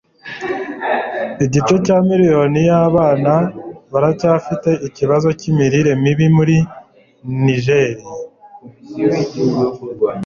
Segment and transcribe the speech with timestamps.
[1.45, 3.33] Igice cya miriyoni y'abana
[3.91, 6.57] baracyafite ikibazo cyimirire mibi muri
[7.43, 7.89] Niger